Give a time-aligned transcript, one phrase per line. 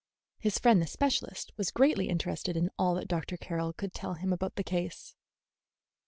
[0.39, 3.37] His friend the specialist was greatly interested in all that Dr.
[3.37, 5.13] Carroll could tell him about the case.